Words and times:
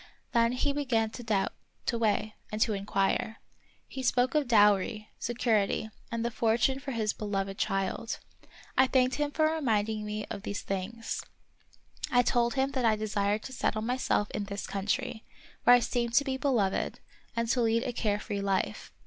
Then 0.31 0.53
he 0.53 0.73
began 0.73 1.11
to 1.11 1.21
doubt, 1.21 1.53
to 1.85 1.95
weigh, 1.95 2.33
and 2.51 2.59
to 2.61 2.73
inquire. 2.73 3.37
He 3.87 4.01
spoke 4.01 4.33
of 4.33 4.47
dowry, 4.47 5.09
security, 5.19 5.91
and 6.11 6.25
the 6.25 6.31
fortune 6.31 6.79
for 6.79 6.89
his 6.89 7.13
beloved 7.13 7.59
child. 7.59 8.17
I 8.75 8.87
thanked 8.87 9.17
him 9.17 9.29
for 9.29 9.45
reminding 9.53 10.03
me 10.03 10.25
of 10.31 10.41
these 10.41 10.63
things. 10.63 11.21
I 12.11 12.23
told 12.23 12.55
him 12.55 12.71
that 12.71 12.83
I 12.83 12.95
desired 12.95 13.43
to 13.43 13.53
settle 13.53 13.83
myself 13.83 14.31
in 14.31 14.45
this 14.45 14.65
country, 14.65 15.23
where 15.65 15.75
I 15.75 15.79
seemed 15.81 16.13
to 16.15 16.23
be 16.23 16.35
beloved, 16.35 16.99
and 17.35 17.47
to 17.49 17.61
lead 17.61 17.83
a 17.83 17.93
care 17.93 18.19
free 18.19 18.41
life. 18.41 18.91